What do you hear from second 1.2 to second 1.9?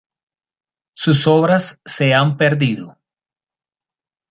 obras